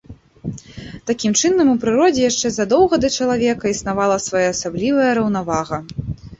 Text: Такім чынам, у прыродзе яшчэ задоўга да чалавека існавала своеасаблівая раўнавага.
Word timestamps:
Такім 1.09 1.35
чынам, 1.41 1.67
у 1.73 1.75
прыродзе 1.83 2.21
яшчэ 2.31 2.47
задоўга 2.57 2.95
да 3.03 3.13
чалавека 3.19 3.63
існавала 3.77 4.19
своеасаблівая 4.27 5.11
раўнавага. 5.23 5.77